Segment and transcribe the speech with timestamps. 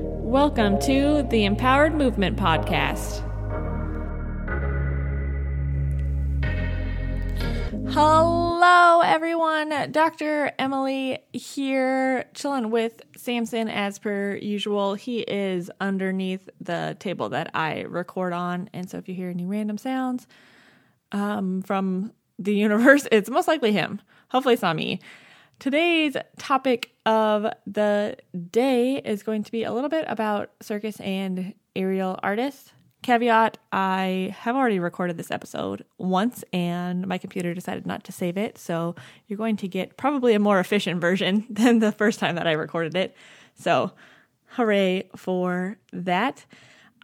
[0.00, 3.24] Welcome to the Empowered Movement Podcast.
[7.90, 9.90] Hello, everyone.
[9.90, 10.52] Dr.
[10.56, 14.94] Emily here, chilling with Samson as per usual.
[14.94, 18.70] He is underneath the table that I record on.
[18.72, 20.28] And so if you hear any random sounds
[21.10, 24.00] um, from the universe, it's most likely him.
[24.28, 25.00] Hopefully, it's not me.
[25.58, 28.16] Today's topic of the
[28.52, 32.72] day is going to be a little bit about circus and aerial artists.
[33.02, 38.36] Caveat I have already recorded this episode once and my computer decided not to save
[38.36, 38.56] it.
[38.56, 38.94] So
[39.26, 42.52] you're going to get probably a more efficient version than the first time that I
[42.52, 43.16] recorded it.
[43.56, 43.90] So
[44.50, 46.44] hooray for that.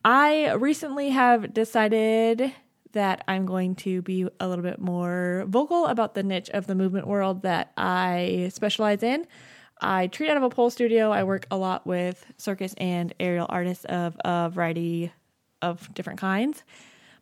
[0.04, 2.52] I recently have decided
[2.94, 6.74] that I'm going to be a little bit more vocal about the niche of the
[6.74, 9.26] movement world that I specialize in.
[9.80, 11.10] I treat out of a pole studio.
[11.10, 15.12] I work a lot with circus and aerial artists of a variety
[15.62, 16.62] of different kinds,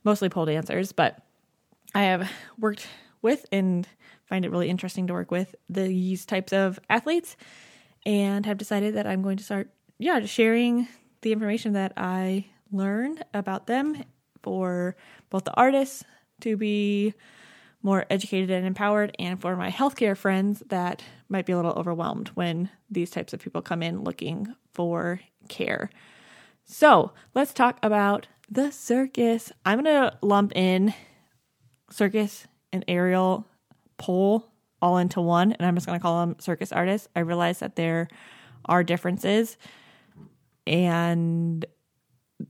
[0.05, 1.19] mostly pole dancers, but
[1.95, 2.86] I have worked
[3.20, 3.86] with and
[4.25, 7.36] find it really interesting to work with these types of athletes
[8.05, 10.89] and have decided that I'm going to start, yeah, sharing
[11.23, 14.03] the information that I learn about them
[14.43, 14.97] for
[15.31, 16.05] both the artists
[16.41, 17.15] to be
[17.83, 22.29] more educated and empowered, and for my healthcare friends that might be a little overwhelmed
[22.29, 25.91] when these types of people come in looking for care.
[26.65, 29.51] So let's talk about the circus.
[29.67, 30.95] I'm going to lump in
[31.91, 33.47] circus and aerial
[33.97, 34.48] pole
[34.81, 37.09] all into one, and I'm just going to call them circus artists.
[37.17, 38.09] I realize that there
[38.65, 39.57] are differences,
[40.67, 41.65] and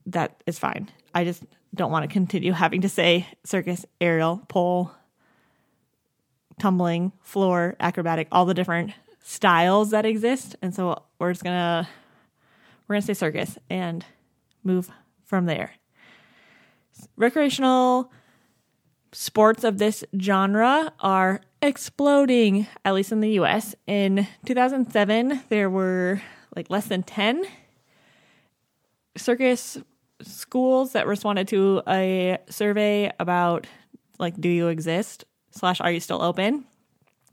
[0.07, 0.91] that is fine.
[1.15, 1.43] I just
[1.75, 4.91] don't want to continue having to say circus, aerial, pole,
[6.59, 10.57] tumbling, floor, acrobatic, all the different styles that exist.
[10.63, 11.89] And so we're just gonna
[12.87, 14.05] we're gonna say circus and
[14.63, 14.91] move
[15.25, 15.73] from there.
[17.17, 18.13] Recreational
[19.13, 23.75] sports of this genre are exploding, at least in the US.
[23.87, 26.21] In 2007, there were
[26.55, 27.45] like less than 10
[29.17, 29.79] circus
[30.23, 33.67] schools that responded to a survey about
[34.19, 36.65] like do you exist slash are you still open?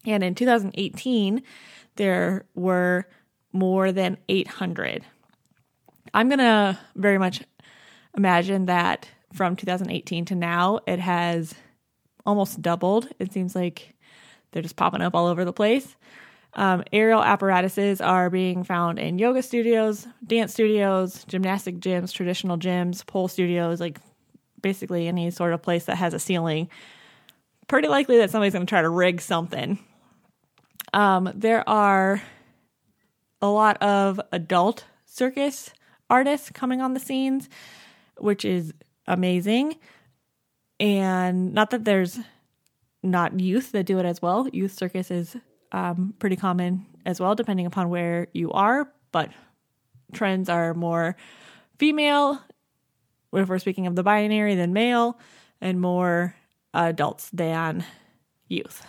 [0.05, 1.43] And in 2018
[1.95, 3.07] there were
[3.51, 5.03] more than 800
[6.13, 7.41] i'm gonna very much
[8.15, 11.55] imagine that from 2018 to now it has
[12.25, 13.07] almost doubled.
[13.19, 13.95] It seems like
[14.51, 15.95] they're just popping up all over the place
[16.53, 23.05] um, aerial apparatuses are being found in yoga studios, dance studios, gymnastic gyms, traditional gyms,
[23.05, 23.99] pole studios, like
[24.61, 26.69] basically any sort of place that has a ceiling.
[27.67, 29.77] Pretty likely that somebody's going to try to rig something.
[30.91, 32.21] Um, there are
[33.41, 35.71] a lot of adult circus
[36.09, 37.47] artists coming on the scenes,
[38.17, 38.73] which is
[39.07, 39.75] amazing.
[40.79, 42.19] And not that there's
[43.03, 44.47] not youth that do it as well.
[44.51, 45.37] Youth circus is
[45.71, 48.91] um, pretty common as well, depending upon where you are.
[49.11, 49.31] But
[50.13, 51.15] trends are more
[51.77, 52.41] female,
[53.33, 55.19] if we're speaking of the binary, than male,
[55.61, 56.35] and more
[56.73, 57.83] adults than
[58.47, 58.85] youth.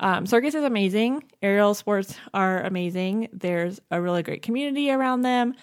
[0.00, 1.24] Um, circus is amazing.
[1.42, 3.28] Aerial sports are amazing.
[3.32, 5.54] There's a really great community around them.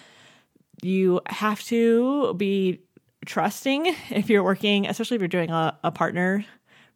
[0.82, 2.80] You have to be
[3.24, 6.44] trusting if you're working, especially if you're doing a, a partner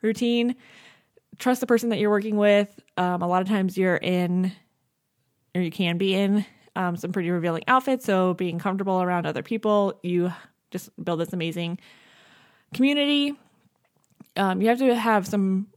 [0.03, 0.57] routine
[1.41, 2.79] trust the person that you're working with.
[3.01, 4.53] Um, a lot of times you're in,
[5.55, 6.45] or you can be in,
[6.77, 8.05] um, some pretty revealing outfits.
[8.05, 10.31] So being comfortable around other people, you
[10.71, 11.79] just build this amazing
[12.75, 13.39] community.
[14.37, 15.69] Um, you have to have some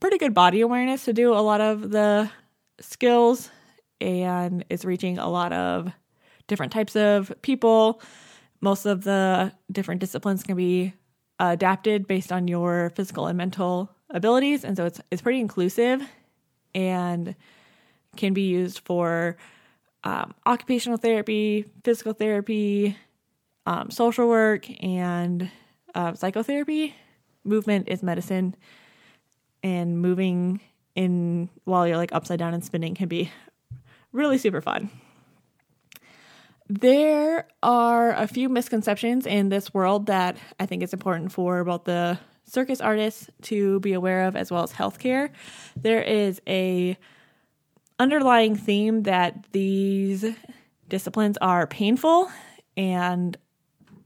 [0.00, 2.28] pretty good body awareness to do a lot of the
[2.80, 3.48] skills,
[4.00, 5.88] and it's reaching a lot of
[6.48, 8.02] different types of people.
[8.60, 10.94] Most of the different disciplines can be
[11.38, 16.02] adapted based on your physical and mental abilities, and so it's it's pretty inclusive
[16.74, 17.34] and
[18.16, 19.36] can be used for
[20.04, 22.96] um, occupational therapy, physical therapy,
[23.66, 25.50] um, social work, and
[25.94, 26.94] uh, psychotherapy.
[27.44, 28.54] Movement is medicine,
[29.62, 30.60] and moving
[30.94, 33.30] in while you're like upside down and spinning can be
[34.12, 34.90] really super fun.
[36.68, 41.84] There are a few misconceptions in this world that I think is important for both
[41.84, 45.30] the circus artists to be aware of as well as healthcare.
[45.76, 46.96] There is a
[47.98, 50.24] underlying theme that these
[50.88, 52.30] disciplines are painful
[52.76, 53.36] and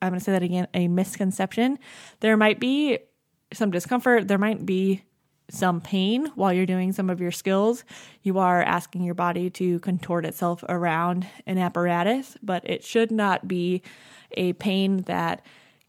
[0.03, 1.79] I'm going to say that again a misconception.
[2.21, 2.99] There might be
[3.53, 5.03] some discomfort, there might be
[5.49, 7.85] some pain while you're doing some of your skills.
[8.23, 13.47] You are asking your body to contort itself around an apparatus, but it should not
[13.47, 13.83] be
[14.33, 15.45] a pain that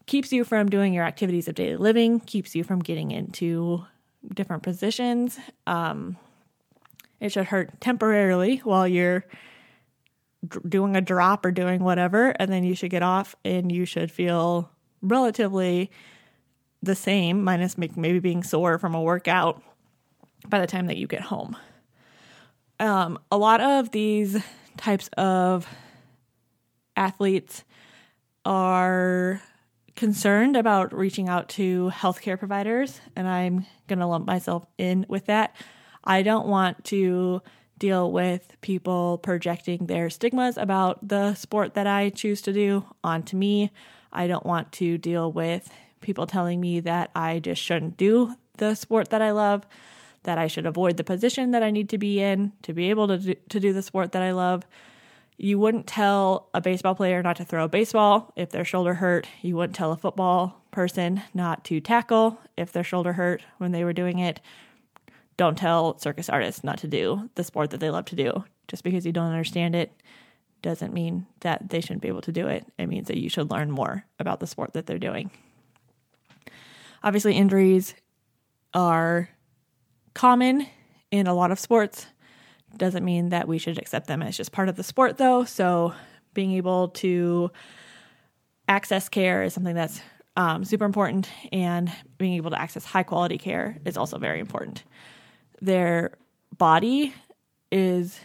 [0.08, 3.84] keeps you from doing your activities of daily living, keeps you from getting into
[4.34, 5.38] different positions.
[5.66, 6.16] Um,
[7.20, 9.24] it should hurt temporarily while you're
[10.66, 14.10] doing a drop or doing whatever, and then you should get off and you should
[14.10, 14.70] feel
[15.02, 15.90] relatively
[16.82, 19.62] the same, minus maybe being sore from a workout
[20.48, 21.56] by the time that you get home.
[22.80, 24.42] Um, a lot of these
[24.76, 25.66] types of
[26.96, 27.64] athletes
[28.44, 29.42] are
[29.98, 35.26] concerned about reaching out to healthcare providers, and I'm going to lump myself in with
[35.26, 35.56] that.
[36.04, 37.42] I don't want to
[37.78, 43.36] deal with people projecting their stigmas about the sport that I choose to do onto
[43.36, 43.72] me.
[44.12, 45.68] I don't want to deal with
[46.00, 49.66] people telling me that I just shouldn't do the sport that I love,
[50.22, 53.08] that I should avoid the position that I need to be in to be able
[53.08, 54.64] to do, to do the sport that I love.
[55.40, 59.28] You wouldn't tell a baseball player not to throw a baseball if their shoulder hurt.
[59.40, 63.84] You wouldn't tell a football person not to tackle if their shoulder hurt when they
[63.84, 64.40] were doing it.
[65.36, 68.44] Don't tell circus artists not to do the sport that they love to do.
[68.66, 69.92] Just because you don't understand it
[70.60, 72.66] doesn't mean that they shouldn't be able to do it.
[72.76, 75.30] It means that you should learn more about the sport that they're doing.
[77.04, 77.94] Obviously, injuries
[78.74, 79.30] are
[80.14, 80.66] common
[81.12, 82.08] in a lot of sports.
[82.78, 85.44] Doesn't mean that we should accept them as just part of the sport, though.
[85.44, 85.94] So,
[86.34, 87.50] being able to
[88.68, 90.00] access care is something that's
[90.36, 94.84] um, super important, and being able to access high quality care is also very important.
[95.60, 96.12] Their
[96.56, 97.12] body
[97.72, 98.20] is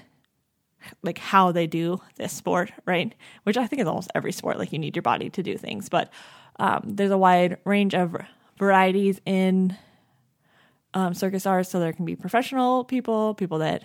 [1.01, 3.15] like how they do this sport, right?
[3.44, 4.59] Which I think is almost every sport.
[4.59, 6.11] Like you need your body to do things, but
[6.59, 8.15] um, there's a wide range of
[8.57, 9.75] varieties in
[10.94, 11.69] um, circus arts.
[11.69, 13.83] So there can be professional people, people that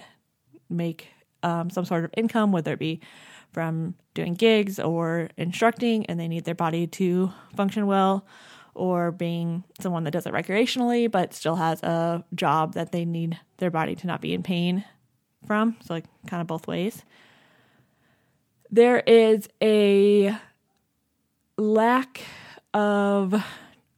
[0.69, 1.09] make
[1.43, 3.01] um, some sort of income, whether it be
[3.53, 8.27] from doing gigs or instructing, and they need their body to function well,
[8.75, 13.39] or being someone that does it recreationally but still has a job that they need
[13.57, 14.85] their body to not be in pain
[15.47, 15.77] from.
[15.85, 17.03] So, like, kind of both ways.
[18.71, 20.37] There is a
[21.57, 22.21] lack
[22.75, 23.35] of,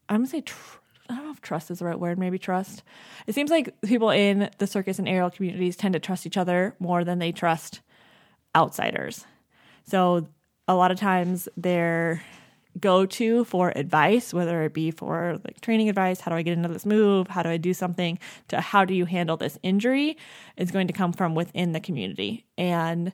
[0.09, 0.79] I'm to say, tr-
[1.11, 2.83] I don't know if trust is the right word, maybe trust.
[3.27, 6.75] It seems like people in the circus and aerial communities tend to trust each other
[6.79, 7.81] more than they trust
[8.55, 9.27] outsiders.
[9.87, 10.29] So,
[10.69, 12.23] a lot of times they're
[12.79, 16.53] go to for advice, whether it be for like training advice, how do I get
[16.53, 18.19] into this move, how do I do something,
[18.49, 20.17] to how do you handle this injury,
[20.57, 22.45] is going to come from within the community.
[22.57, 23.13] And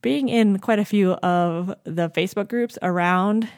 [0.00, 3.48] being in quite a few of the Facebook groups around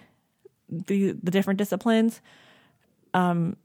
[0.69, 2.21] the the different disciplines,
[3.15, 3.57] um,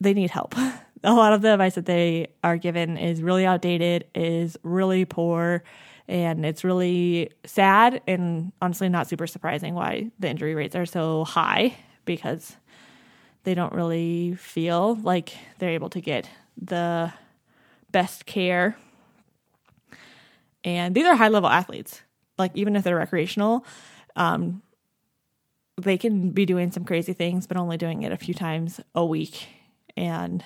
[0.00, 0.54] they need help.
[1.04, 5.62] a lot of the advice that they are given is really outdated, is really poor,
[6.08, 11.24] and it's really sad and honestly not super surprising why the injury rates are so
[11.24, 12.56] high because
[13.44, 16.28] they don't really feel like they're able to get
[16.60, 17.12] the
[17.92, 18.76] best care.
[20.64, 22.02] And these are high level athletes.
[22.36, 23.64] Like, even if they're recreational,
[24.16, 24.62] um,
[25.76, 29.04] they can be doing some crazy things, but only doing it a few times a
[29.04, 29.48] week.
[29.98, 30.44] And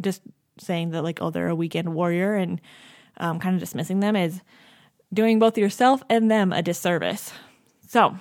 [0.00, 0.22] just
[0.58, 2.60] saying that, like, oh, they're a weekend warrior and
[3.18, 4.40] um, kind of dismissing them is
[5.12, 7.32] doing both yourself and them a disservice.
[7.86, 8.16] So,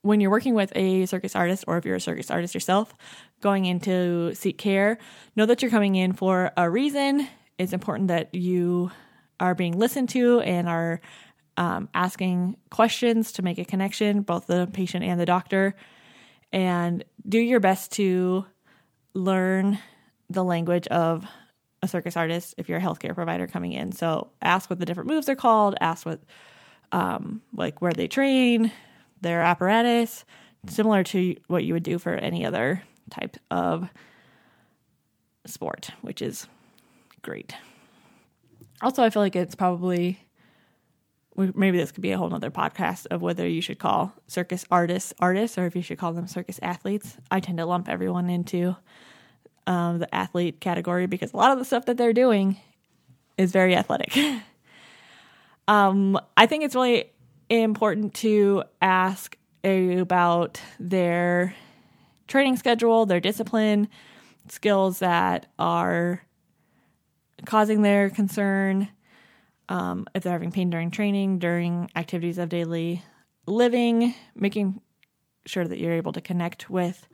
[0.00, 2.94] when you're working with a circus artist, or if you're a circus artist yourself,
[3.40, 4.98] going in to seek care,
[5.34, 7.28] know that you're coming in for a reason.
[7.58, 8.90] It's important that you
[9.40, 11.00] are being listened to and are
[11.58, 15.74] um, asking questions to make a connection, both the patient and the doctor,
[16.52, 18.46] and do your best to
[19.16, 19.78] learn
[20.28, 21.26] the language of
[21.82, 23.92] a circus artist if you're a healthcare provider coming in.
[23.92, 26.20] So ask what the different moves are called, ask what
[26.92, 28.70] um, like where they train,
[29.20, 30.24] their apparatus,
[30.68, 33.88] similar to what you would do for any other type of
[35.46, 36.46] sport, which is
[37.22, 37.54] great.
[38.82, 40.18] Also, I feel like it's probably
[41.36, 45.12] maybe this could be a whole nother podcast of whether you should call circus artists
[45.20, 47.16] artists or if you should call them circus athletes.
[47.30, 48.76] I tend to lump everyone into
[49.66, 52.56] um, the athlete category because a lot of the stuff that they're doing
[53.36, 54.16] is very athletic.
[55.68, 57.10] um, I think it's really
[57.48, 61.54] important to ask about their
[62.28, 63.88] training schedule, their discipline,
[64.48, 66.22] skills that are
[67.44, 68.88] causing their concern.
[69.68, 73.02] Um, if they're having pain during training, during activities of daily
[73.46, 74.80] living, making
[75.44, 77.06] sure that you're able to connect with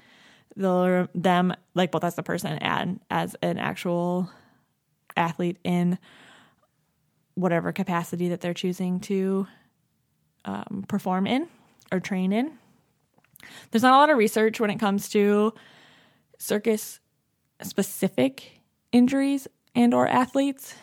[0.56, 4.30] the them like both as a person and as an actual
[5.16, 5.98] athlete in
[7.34, 9.46] whatever capacity that they're choosing to
[10.44, 11.48] um, perform in
[11.90, 12.52] or train in.
[13.70, 15.54] There's not a lot of research when it comes to
[16.38, 17.00] circus
[17.62, 18.60] specific
[18.92, 20.74] injuries and or athletes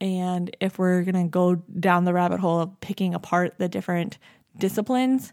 [0.00, 4.18] and if we're going to go down the rabbit hole of picking apart the different
[4.56, 5.32] disciplines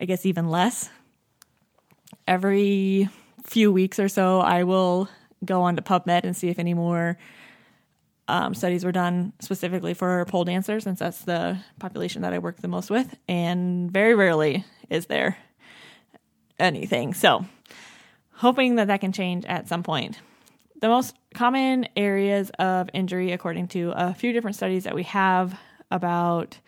[0.00, 0.90] i guess even less
[2.26, 3.08] every
[3.44, 5.08] few weeks or so i will
[5.44, 7.16] go onto pubmed and see if any more
[8.30, 12.60] um, studies were done specifically for pole dancers since that's the population that i work
[12.60, 15.38] the most with and very rarely is there
[16.58, 17.14] anything.
[17.14, 17.44] So
[18.32, 20.18] hoping that that can change at some point
[20.80, 25.58] the most common areas of injury, according to a few different studies that we have
[25.90, 26.58] about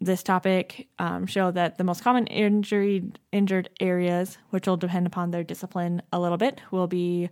[0.00, 5.30] this topic, um, show that the most common injury injured areas, which will depend upon
[5.30, 7.30] their discipline a little bit, will be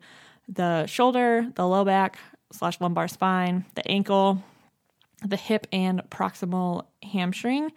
[0.49, 2.19] the shoulder, the low back
[2.53, 4.43] slash lumbar spine, the ankle,
[5.25, 7.71] the hip, and proximal hamstring.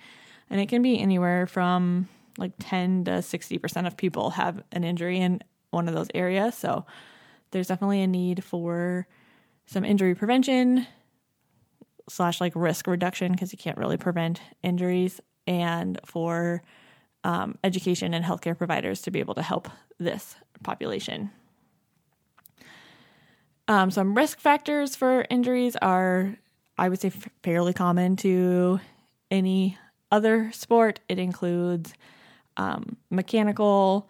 [0.49, 2.07] And it can be anywhere from
[2.37, 6.55] like 10 to 60% of people have an injury in one of those areas.
[6.55, 6.85] So
[7.55, 9.07] there's definitely a need for
[9.65, 10.85] some injury prevention
[12.09, 16.61] slash like risk reduction because you can't really prevent injuries and for
[17.23, 19.69] um, education and healthcare providers to be able to help
[19.99, 21.31] this population.
[23.69, 26.35] Um, some risk factors for injuries are,
[26.77, 27.09] I would say,
[27.41, 28.81] fairly common to
[29.31, 29.77] any
[30.11, 30.99] other sport.
[31.07, 31.93] It includes
[32.57, 34.09] um, mechanical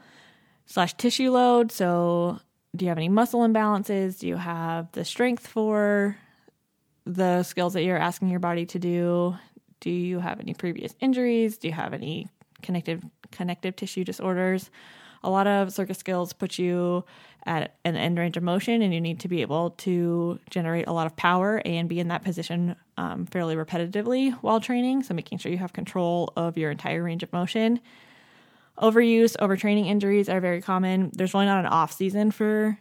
[0.65, 2.39] slash tissue load, so
[2.75, 4.19] do you have any muscle imbalances?
[4.19, 6.17] Do you have the strength for
[7.05, 9.35] the skills that you're asking your body to do?
[9.79, 11.57] Do you have any previous injuries?
[11.57, 12.27] Do you have any
[12.61, 14.69] connective connective tissue disorders?
[15.23, 17.03] A lot of circus skills put you
[17.47, 20.93] at an end range of motion, and you need to be able to generate a
[20.93, 25.03] lot of power and be in that position um, fairly repetitively while training.
[25.03, 27.79] So, making sure you have control of your entire range of motion
[28.79, 31.11] Overuse, overtraining injuries are very common.
[31.13, 32.77] There's really not an off season for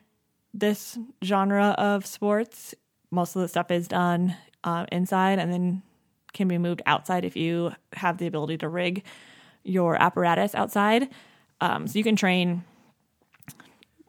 [0.52, 2.74] this genre of sports.
[3.10, 5.82] Most of the stuff is done uh, inside and then
[6.32, 9.04] can be moved outside if you have the ability to rig
[9.62, 11.08] your apparatus outside.
[11.60, 12.64] Um, so you can train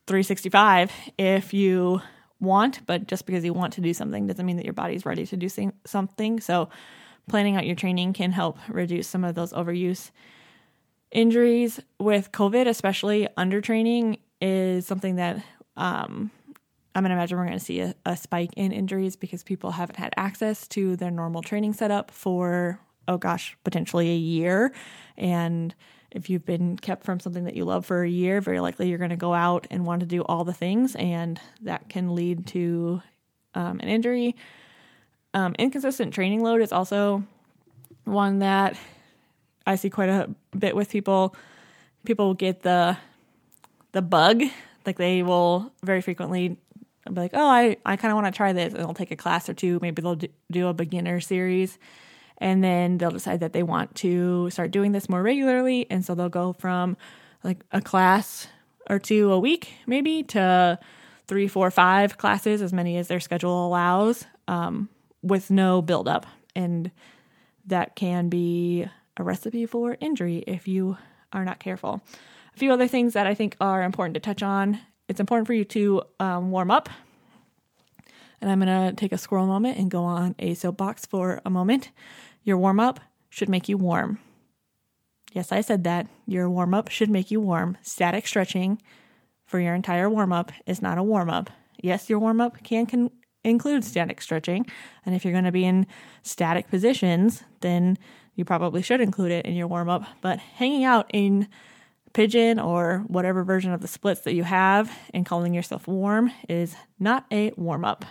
[0.07, 2.01] 365 if you
[2.39, 5.25] want, but just because you want to do something doesn't mean that your body's ready
[5.27, 5.49] to do
[5.85, 6.39] something.
[6.39, 6.69] So
[7.27, 10.11] planning out your training can help reduce some of those overuse
[11.15, 15.37] injuries with COVID, especially under training, is something that
[15.77, 16.29] um,
[16.93, 19.71] I'm going to imagine we're going to see a, a, spike in injuries because people
[19.71, 24.73] haven't had access to their normal training setup for, oh gosh, potentially a year.
[25.17, 25.73] And
[26.11, 28.97] if you've been kept from something that you love for a year, very likely you're
[28.97, 32.45] going to go out and want to do all the things, and that can lead
[32.47, 33.01] to
[33.53, 34.35] um, an injury.
[35.33, 37.23] Um, inconsistent training load is also
[38.03, 38.77] one that
[39.65, 41.35] I see quite a bit with people.
[42.05, 42.97] People get the
[43.91, 44.43] the bug,
[44.85, 46.57] like they will very frequently
[47.07, 49.15] be like, "Oh, I I kind of want to try this," and they'll take a
[49.15, 49.79] class or two.
[49.81, 50.19] Maybe they'll
[50.51, 51.79] do a beginner series,
[52.37, 56.13] and then they'll decide that they want to start doing this more regularly, and so
[56.13, 56.97] they'll go from
[57.43, 58.47] like a class
[58.89, 60.77] or two a week, maybe to
[61.27, 64.89] three, four, five classes, as many as their schedule allows, um,
[65.23, 66.91] with no build up, and
[67.65, 70.97] that can be a recipe for injury if you
[71.33, 72.01] are not careful.
[72.53, 74.79] A few other things that I think are important to touch on.
[75.07, 76.89] It's important for you to um, warm up.
[78.41, 81.49] And I'm going to take a squirrel moment and go on a soapbox for a
[81.49, 81.91] moment.
[82.43, 84.19] Your warm up should make you warm.
[85.33, 86.07] Yes, I said that.
[86.25, 87.77] Your warm up should make you warm.
[87.81, 88.81] Static stretching
[89.45, 91.49] for your entire warm up is not a warm up.
[91.81, 93.11] Yes, your warm up can, can
[93.43, 94.65] include static stretching.
[95.05, 95.87] And if you're going to be in
[96.23, 97.97] static positions, then
[98.35, 100.03] you probably should include it in your warm up.
[100.21, 101.47] But hanging out in
[102.13, 106.75] pigeon or whatever version of the splits that you have and calling yourself warm is
[106.99, 108.05] not a warm up.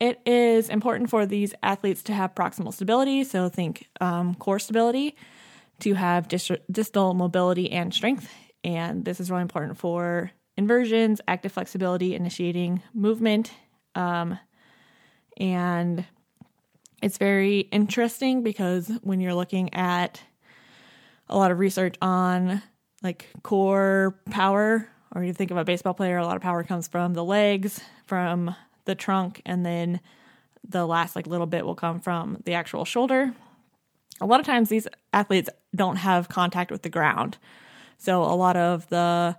[0.00, 5.16] It is important for these athletes to have proximal stability, so think um, core stability,
[5.80, 8.28] to have distal mobility and strength.
[8.62, 13.52] And this is really important for inversions, active flexibility, initiating movement,
[13.94, 14.38] um,
[15.36, 16.04] and
[17.02, 20.22] it's very interesting because when you're looking at
[21.28, 22.62] a lot of research on
[23.02, 26.88] like core power, or you think of a baseball player, a lot of power comes
[26.88, 30.00] from the legs, from the trunk, and then
[30.68, 33.32] the last like little bit will come from the actual shoulder.
[34.20, 37.38] A lot of times these athletes don't have contact with the ground.
[37.98, 39.36] So a lot of the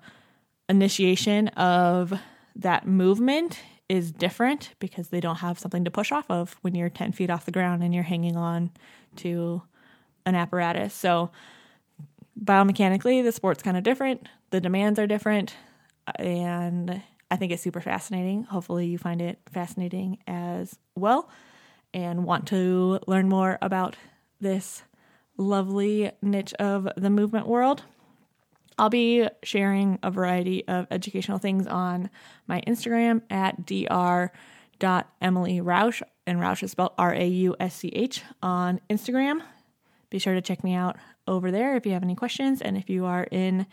[0.69, 2.13] initiation of
[2.55, 3.59] that movement
[3.89, 7.29] is different because they don't have something to push off of when you're 10 feet
[7.29, 8.69] off the ground and you're hanging on
[9.17, 9.63] to
[10.25, 10.93] an apparatus.
[10.93, 11.31] So
[12.41, 14.27] biomechanically, the sport's kind of different.
[14.51, 15.55] The demands are different.
[16.15, 18.43] And I think it's super fascinating.
[18.43, 21.29] Hopefully, you find it fascinating as well
[21.93, 23.95] and want to learn more about
[24.39, 24.83] this
[25.37, 27.83] lovely niche of the movement world.
[28.79, 32.09] I'll be sharing a variety of educational things on
[32.47, 38.79] my Instagram at dr.emilyrausch, and Rausch is spelled R A U S C H on
[38.89, 39.41] Instagram.
[40.09, 40.95] Be sure to check me out
[41.27, 42.61] over there if you have any questions.
[42.61, 43.67] And if you are in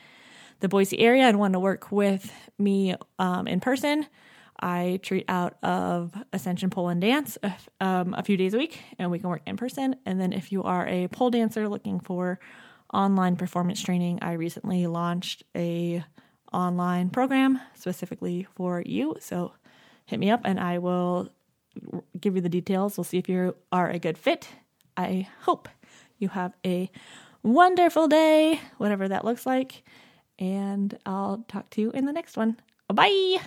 [0.59, 4.09] the Boise area and want to work with me um, in person,
[4.59, 7.39] I treat out of Ascension Pole and Dance
[7.81, 9.95] um, a few days a week, and we can work in person.
[10.05, 12.41] And then if you are a pole dancer looking for
[12.97, 16.05] online performance training, I recently launched a
[16.53, 19.17] online program specifically for you.
[19.21, 19.53] So
[20.07, 21.29] hit me up, and I will
[22.19, 22.97] give you the details.
[22.97, 24.49] We'll see if you are a good fit.
[24.97, 25.69] I hope
[26.19, 26.91] you have a
[27.43, 29.85] wonderful day, whatever that looks like.
[30.39, 32.57] And I'll talk to you in the next one.
[32.93, 33.39] Bye.